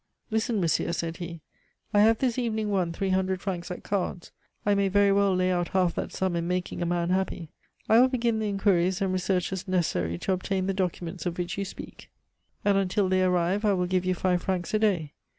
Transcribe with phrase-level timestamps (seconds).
[0.31, 1.41] "Listen, monsieur," said he;
[1.93, 4.31] "I have this evening won three hundred francs at cards.
[4.65, 7.51] I may very well lay out half that sum in making a man happy.
[7.87, 11.65] I will begin the inquiries and researches necessary to obtain the documents of which you
[11.65, 12.09] speak,
[12.65, 15.13] and until they arrive I will give you five francs a day.